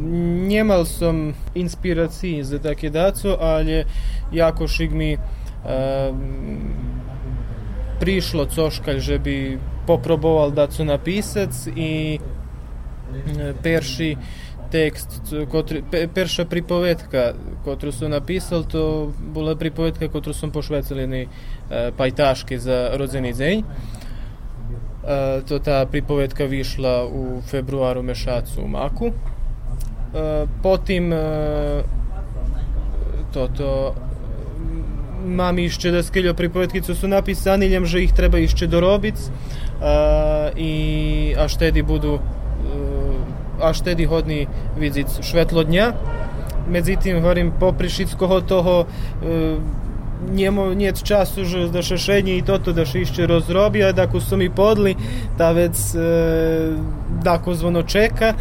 nemal 0.48 0.86
som 0.86 1.34
inspiraciji 1.56 2.43
za 2.43 2.60
také 2.60 2.89
daco, 2.89 3.38
ale 3.41 3.86
jako 4.32 4.67
šik 4.67 4.91
mi 4.91 5.17
prišlo 8.00 8.46
coškalj, 8.46 9.00
že 9.00 9.19
bi 9.19 9.60
poproboval 9.88 10.52
daco 10.52 10.84
napisac 10.84 11.56
i 11.76 12.19
perši 13.63 14.17
tekst, 14.72 15.32
kotri, 15.52 15.84
perša 16.13 16.46
pripovedka, 16.46 17.34
kotru 17.63 17.91
som 17.91 18.12
napisal, 18.12 18.65
to 18.67 19.13
bola 19.34 19.56
pripovedka, 19.56 20.10
kotru 20.10 20.34
som 20.34 20.52
pošvecilini 20.52 21.28
pajtaški 21.98 22.58
za 22.58 22.98
rodzeni 22.98 23.34
deň. 23.34 23.63
E, 25.08 25.42
to 25.48 25.60
ta 25.60 25.86
pripovedka 25.86 26.44
vyšla 26.44 27.06
u 27.06 27.42
februaru 27.42 28.04
mešacu 28.04 28.68
Maku. 28.68 29.08
E, 29.08 29.12
Potom 30.63 31.13
e, 31.13 31.84
toto 33.34 33.96
mam 35.26 35.60
išće 35.60 35.92
da 35.92 36.04
skiljo 36.04 36.34
pripovetkicu 36.34 36.96
su 36.96 37.08
napisani, 37.08 37.68
ljem 37.68 37.86
že 37.86 38.04
ih 38.04 38.13
treba 38.13 38.38
išće 38.39 38.68
dorobic 38.68 39.16
i 40.56 41.36
a 41.38 41.48
štedi 41.48 41.84
budu 41.84 42.20
a 43.62 43.74
štedi 43.74 44.06
hodni 44.06 44.48
vizic 44.80 45.08
švetlodnja. 45.22 45.94
Međutim, 46.70 47.22
hovorim, 47.22 47.52
poprišic 47.60 48.13
koho 48.13 48.42
toho 48.42 48.86
njemu 50.32 50.76
niet 50.76 51.04
času 51.04 51.46
že 51.46 51.68
da 51.70 51.82
šešenje 51.82 52.38
i 52.38 52.42
toto 52.42 52.74
da 52.74 52.86
še 52.86 53.02
išće 53.02 53.28
rozrobi, 53.28 53.84
a 53.84 53.92
da 53.92 54.04
ako 54.04 54.20
su 54.20 54.38
mi 54.38 54.50
podli, 54.50 54.96
ta 55.38 55.52
vec 55.52 55.96
e, 55.96 56.00
dako 57.24 57.56
zvono 57.56 57.84
čeka. 57.84 58.34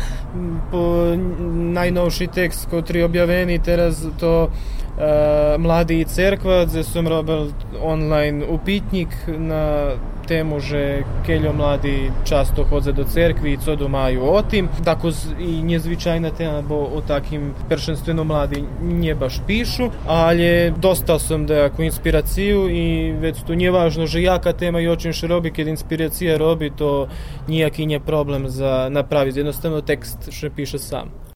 Po 0.70 1.14
najnovši 1.52 2.26
tekst 2.26 2.68
koji 2.70 3.02
objaveni 3.02 3.58
teraz 3.62 4.04
to 4.20 4.48
e, 4.48 5.58
Mladi 5.58 6.00
i 6.00 6.04
cerkva, 6.04 6.64
gde 6.64 6.84
sam 6.84 7.08
robil 7.08 7.50
online 7.82 8.46
upitnik 8.46 9.08
na 9.26 9.92
temu, 10.26 10.60
že 10.60 11.04
keľo 11.26 11.52
mladí 11.52 12.10
často 12.24 12.64
chodze 12.64 12.92
do 12.92 13.04
cerkvi 13.04 13.52
i 13.52 13.58
co 13.58 13.76
domaju 13.76 14.22
o 14.22 14.42
tim. 14.42 14.68
Tako 14.84 15.10
i 15.38 15.62
njezvičajna 15.62 16.30
tema, 16.30 16.62
bo 16.62 16.76
o 16.94 17.00
takim 17.00 17.54
peršenstveno 17.68 18.24
mladi 18.24 18.64
nje 18.82 19.14
baš 19.14 19.40
pišu, 19.46 19.90
ali 20.06 20.72
dostal 20.76 21.18
sam 21.18 21.46
da 21.46 21.54
jako 21.54 21.82
inspiraciju 21.82 22.70
i 22.70 23.12
već 23.12 23.42
tu 23.46 23.54
nije 23.54 23.70
važno, 23.70 24.06
že 24.06 24.22
jaka 24.22 24.52
tema 24.52 24.80
i 24.80 24.88
očin 24.88 25.12
še 25.12 25.26
robi, 25.26 25.50
kad 25.50 25.66
inspiracija 25.66 26.38
robi, 26.38 26.70
to 26.70 27.08
nijaki 27.48 27.86
nje 27.86 28.00
problem 28.00 28.48
za 28.48 28.88
napraviti. 28.90 29.38
Jednostavno 29.38 29.80
tekst 29.80 30.30
še 30.30 30.50
piše 30.50 30.78
sam. 30.78 31.31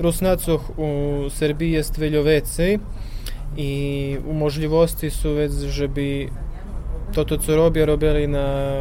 руснацох 0.00 0.78
у 0.78 1.30
Србії 1.30 1.72
є 1.72 1.82
ствильовеці, 1.82 2.80
і 3.56 4.16
у 4.30 4.32
можливості 4.32 5.10
сувець, 5.10 5.64
щоб 5.70 6.00
тото, 7.14 7.40
що 7.42 7.56
роблять, 7.56 7.86
робили 7.86 8.26
на 8.26 8.74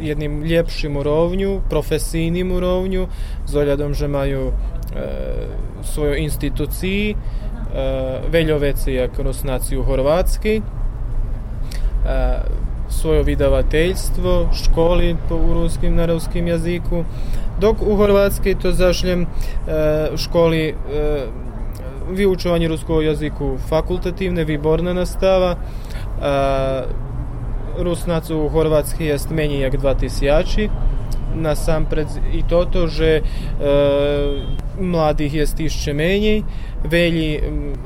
jednim 0.00 0.44
ljepšim 0.44 0.96
urovnju, 0.96 1.60
profesijnim 1.70 2.52
urovnju, 2.52 3.08
z 3.46 3.56
oljadom, 3.56 3.94
že 3.94 4.08
maju 4.08 4.48
e, 4.48 4.52
svoju 5.82 6.14
instituciji, 6.14 7.14
e, 7.14 7.16
veljoveci 8.30 8.92
jak 8.92 9.18
Rusnaci 9.18 9.76
u 9.76 9.82
Horvatski, 9.82 10.62
e, 12.06 12.40
svoje 13.00 13.22
vydavateljstvo, 13.22 14.48
školi 14.54 15.16
po, 15.28 15.36
u 15.36 15.54
ruskim, 15.54 15.96
na 15.96 16.06
ruskim 16.06 16.48
jaziku, 16.48 17.04
dok 17.60 17.82
u 17.82 17.96
Horvatskoj 17.96 18.58
to 18.62 18.72
zašljem 18.72 19.26
školi 20.16 20.74
vyučovanje 22.10 22.68
ruskog 22.68 23.04
jaziku 23.04 23.56
fakultativne, 23.68 24.44
výborná 24.44 24.92
nastava. 24.92 25.56
Rusnac 27.78 28.30
u 28.30 28.48
Horvatski 28.48 29.04
jest 29.04 29.30
meni 29.30 29.60
jak 29.60 29.74
2000 29.74 30.68
nasампред 31.34 32.08
i 32.32 32.42
toto, 32.42 32.86
že 32.86 33.16
e, 33.16 33.22
mladih 34.80 35.34
jest 35.34 35.60
išće 35.60 35.94
menji, 35.94 36.44
velji 36.84 37.40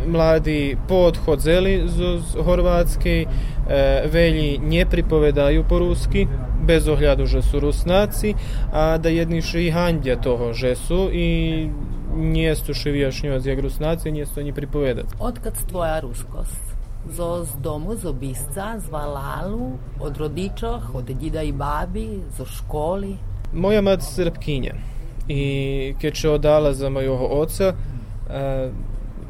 mladi 0.06 0.76
poodhodzeli 0.88 1.82
z 1.86 2.20
Horvatske, 2.44 3.26
velji 4.12 4.60
nje 4.62 4.86
pripovedaju 4.86 5.64
po 5.68 5.78
ruski, 5.78 6.26
bez 6.64 6.88
ohľadu, 6.88 7.28
že 7.28 7.44
sú 7.44 7.60
Rusnáci 7.60 8.34
a 8.72 8.96
da 8.96 9.12
jedni 9.12 9.44
i 9.44 9.70
handja 9.70 10.16
toho, 10.16 10.56
že 10.56 10.76
sú 10.76 11.12
i 11.12 11.68
nie 12.14 12.48
sú 12.56 12.72
vyjašnjovať, 12.72 13.42
jak 13.44 13.58
Rusnáci, 13.58 14.12
nie 14.12 14.24
sú 14.24 14.40
ani 14.40 14.52
pripovedať. 14.54 15.18
Odkad 15.18 15.54
tvoja 15.68 16.00
ruskost? 16.00 16.74
zo 17.04 17.44
z 17.44 17.60
domu, 17.60 17.96
z 17.96 18.08
obisca, 18.08 18.80
z 18.80 18.88
Valalu, 18.88 19.76
od 20.00 20.16
rodičoh, 20.16 20.94
od 20.94 21.04
dida 21.04 21.42
i 21.44 21.52
babi, 21.52 22.24
zo 22.32 22.48
školi? 22.48 23.16
Moja 23.52 23.84
mat 23.84 24.00
Srpkinja 24.00 24.93
i 25.28 25.42
keď 26.00 26.12
še 26.14 26.28
odala 26.28 26.74
za 26.74 26.88
oca, 26.88 27.74
a, 27.74 28.70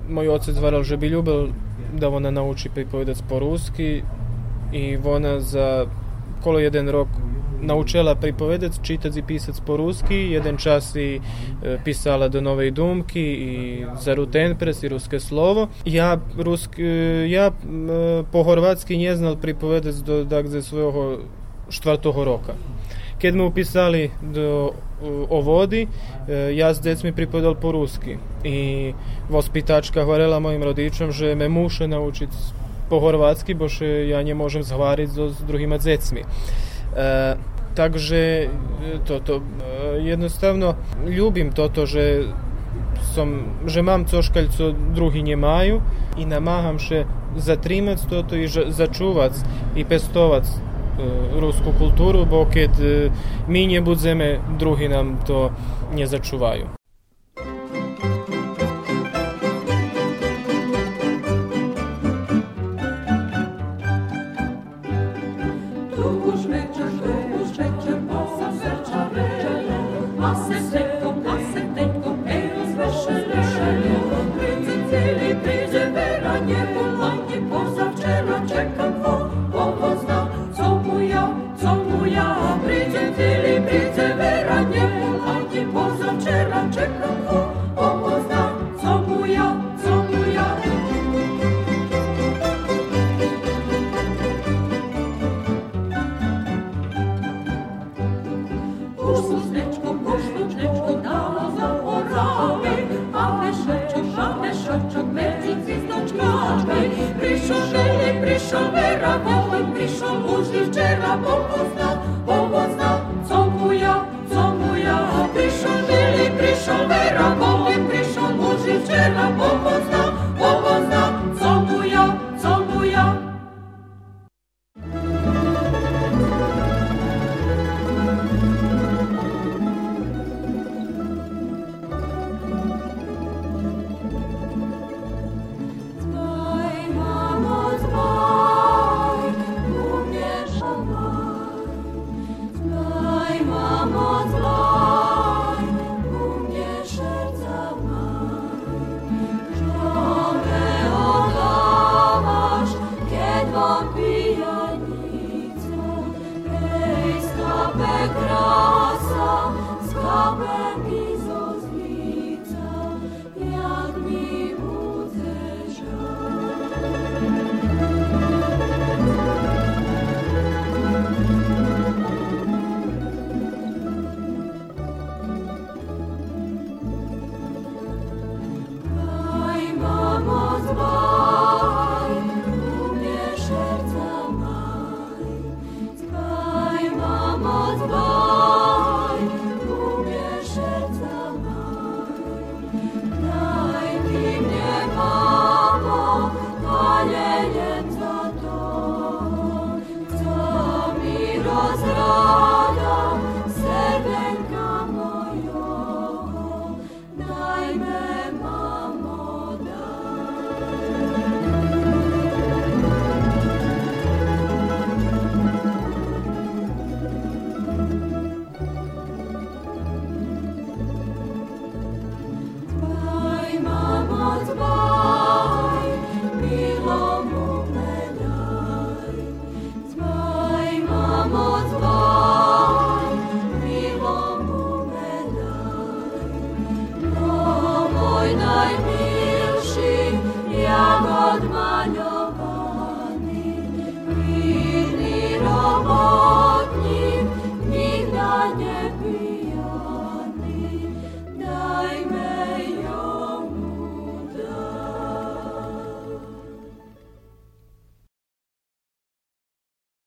moj 0.08 0.28
otac 0.28 0.56
varal, 0.60 0.84
že 0.84 0.96
bi 0.96 1.08
ljubil 1.08 1.54
da 1.92 2.08
ona 2.08 2.30
nauči 2.30 2.68
pripovedať 2.68 3.22
po 3.28 3.38
ruski 3.38 4.02
i 4.72 4.98
ona 5.04 5.40
za 5.40 5.86
kolo 6.42 6.58
jeden 6.58 6.88
rok 6.88 7.08
naučila 7.64 8.12
pripovedať, 8.14 8.82
čítať 8.84 9.12
i 9.16 9.22
písať 9.24 9.64
po 9.64 9.80
rusky, 9.80 10.36
jeden 10.36 10.60
čas 10.60 10.92
i 11.00 11.16
e, 11.16 11.20
písala 11.80 12.28
do 12.28 12.44
Novej 12.44 12.76
Dumky 12.76 13.24
i 13.24 13.52
za 13.96 14.12
Rutenpres 14.12 14.84
i 14.84 14.92
ruské 14.92 15.16
slovo. 15.16 15.72
Ja, 15.88 16.20
rusk, 16.36 16.76
e, 16.76 17.24
ja 17.32 17.48
e, 17.48 17.54
po 18.28 18.44
horvatsky 18.44 19.00
neznal 19.00 19.40
pripovedať 19.40 19.96
do 20.04 20.28
dakle, 20.28 20.60
svojho 20.60 21.24
štvrtého 21.72 22.20
roka. 22.20 22.52
Keď 23.16 23.32
mu 23.32 23.48
upisali 23.48 24.12
do 24.20 24.76
o 25.28 25.40
vodi, 25.40 25.86
ja 26.54 26.74
s 26.74 26.80
decmi 26.80 27.12
pripadal 27.12 27.54
po-ruski 27.54 28.16
i 28.44 28.92
vospitačka 29.28 30.04
hvarela 30.04 30.40
mojim 30.40 30.62
rodičom, 30.62 31.12
že 31.12 31.34
me 31.34 31.48
muše 31.48 31.88
naučiti 31.88 32.36
po 32.88 33.00
horvatski, 33.00 33.54
bož 33.54 33.80
ja 33.80 34.22
nje 34.22 34.34
možem 34.34 34.62
zhvarit 34.62 35.10
s 35.10 35.40
drugima 35.46 35.78
decmi. 35.78 36.20
E, 36.20 37.36
takže 37.74 38.48
to, 39.04 39.20
to 39.20 39.42
jednostavno 39.98 40.74
ljubim 41.08 41.52
toto, 41.52 41.86
že 41.86 42.28
som, 43.14 43.58
že 43.66 43.82
mam 43.82 44.04
coś, 44.04 44.30
co 44.30 44.72
drugi 44.72 45.22
nie 45.22 45.36
mają 45.36 45.80
i 46.16 46.26
namaham 46.26 46.78
się 46.78 47.04
zatrzymać 47.36 47.98
to, 48.10 48.22
to 48.22 48.36
i 48.36 48.48
zaczuwać 48.68 49.32
i 49.76 49.84
pestować 49.84 50.44
rusku 51.40 51.72
kulturu, 51.72 52.26
bo 52.26 52.46
e, 52.78 53.10
mi 53.48 53.66
nie 53.66 53.82
budzeme, 53.82 54.38
drugi 54.58 54.88
nam 54.88 55.16
to 55.24 55.50
nie 55.94 56.06
začuvajú. 56.06 56.83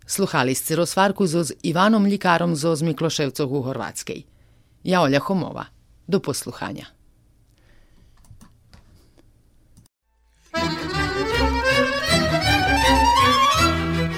Sluhali 0.07 0.55
ste 0.55 0.75
rozvarku 0.75 1.27
z 1.27 1.51
Ivanom 1.67 2.07
Ljikarom 2.07 2.55
zo 2.55 2.75
z 2.75 2.81
Mikloševcov 2.81 3.43
u 3.51 3.61
Horvatskej. 3.61 4.23
Ja 4.83 5.01
Olja 5.03 5.19
Homova. 5.19 5.65
Do 6.07 6.23
posluhanja. 6.23 6.87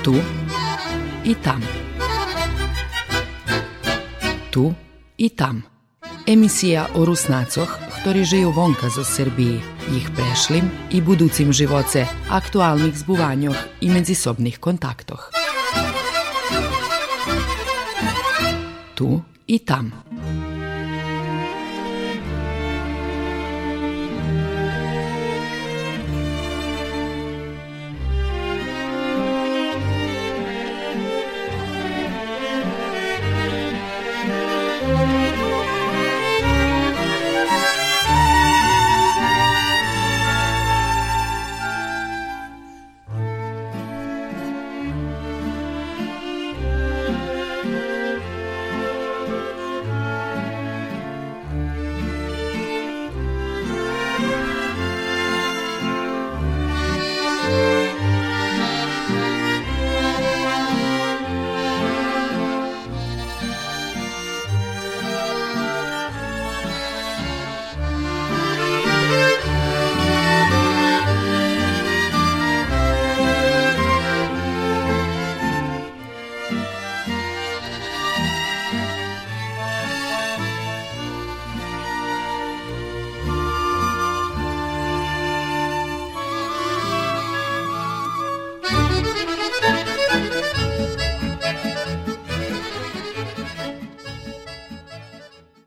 Tu 0.04 0.14
i 1.26 1.34
tam. 1.44 1.62
Tu 4.54 4.74
i 5.18 5.30
tam. 5.30 5.66
Emisija 6.30 6.86
o 6.94 7.06
Rusnacoh, 7.06 7.66
ktorí 8.02 8.22
žijú 8.22 8.54
vonka 8.54 8.94
zo 8.94 9.02
Srbiji, 9.02 9.58
ich 9.98 10.06
prešlim 10.14 10.70
i 10.94 11.02
buducim 11.02 11.50
živoce, 11.50 12.06
aktualnih 12.30 12.94
zbuvanjoh 12.94 13.58
i 13.82 13.90
medzisobnih 13.90 14.62
kontaktoh. 14.62 15.39
Tu 19.00 19.24
i 19.48 19.60
tam. 19.64 20.49